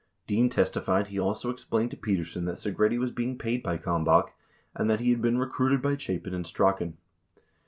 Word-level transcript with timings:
Dean 0.25 0.49
testified 0.49 1.09
he 1.09 1.19
also 1.19 1.51
ex 1.53 1.63
plained 1.63 1.91
to 1.91 1.95
Petersen 1.95 2.45
that 2.45 2.55
Segretti 2.57 2.97
was 2.97 3.11
being 3.11 3.37
paid 3.37 3.61
by 3.61 3.77
Kalmbach, 3.77 4.31
and 4.73 4.89
that 4.89 4.99
he 4.99 5.11
had 5.11 5.21
been 5.21 5.37
recruited 5.37 5.79
by 5.79 5.95
Chapin 5.95 6.33
and 6.33 6.47
Strachan. 6.47 6.97